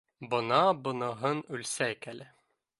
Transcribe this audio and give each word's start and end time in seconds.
Бына 0.31 0.61
быныһын 0.87 1.45
үлсәйек 1.59 2.11
әле. 2.15 2.31